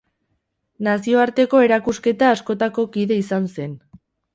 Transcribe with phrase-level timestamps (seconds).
[0.87, 3.83] Nazioarteko erakusketa askotako kide izan zen.